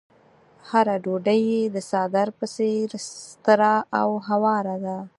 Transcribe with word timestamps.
هره 0.69 0.95
ډوډۍ 1.03 1.41
يې 1.51 1.61
د 1.75 1.77
څادر 1.89 2.27
په 2.39 2.45
څېر 2.55 2.87
ستره 3.09 3.75
او 3.99 4.09
هواره 4.27 4.75
ده. 4.85 4.97